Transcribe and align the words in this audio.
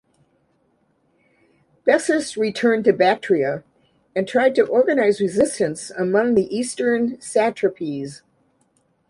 Bessus 1.85 2.35
returned 2.35 2.85
to 2.85 2.91
Bactria 2.91 3.63
and 4.15 4.27
tried 4.27 4.55
to 4.55 4.65
organize 4.65 5.21
resistance 5.21 5.91
among 5.91 6.33
the 6.33 6.47
eastern 6.57 7.21
satrapies. 7.21 8.23